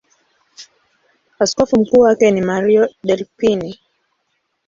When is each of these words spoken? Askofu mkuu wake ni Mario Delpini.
Askofu 1.39 1.79
mkuu 1.79 1.99
wake 1.99 2.31
ni 2.31 2.41
Mario 2.41 2.89
Delpini. 3.03 3.79